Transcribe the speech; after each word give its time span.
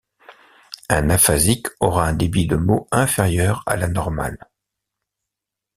Un 0.89 1.11
aphasique 1.11 1.67
aura 1.79 2.07
un 2.07 2.13
débit 2.13 2.47
de 2.47 2.55
mots 2.55 2.87
inférieur 2.91 3.61
à 3.67 3.75
la 3.75 3.87
normale. 3.87 4.39